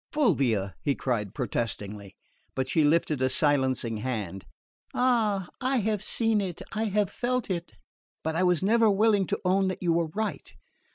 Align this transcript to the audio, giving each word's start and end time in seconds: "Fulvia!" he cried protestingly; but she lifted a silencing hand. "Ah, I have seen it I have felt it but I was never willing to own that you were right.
"Fulvia!" 0.11 0.73
he 0.81 0.95
cried 0.95 1.35
protestingly; 1.35 2.15
but 2.55 2.67
she 2.67 2.83
lifted 2.83 3.21
a 3.21 3.29
silencing 3.29 3.97
hand. 3.97 4.47
"Ah, 4.95 5.47
I 5.61 5.77
have 5.77 6.01
seen 6.01 6.41
it 6.41 6.63
I 6.71 6.85
have 6.85 7.11
felt 7.11 7.51
it 7.51 7.73
but 8.23 8.35
I 8.35 8.41
was 8.41 8.63
never 8.63 8.89
willing 8.89 9.27
to 9.27 9.39
own 9.45 9.67
that 9.67 9.83
you 9.83 9.93
were 9.93 10.07
right. 10.07 10.55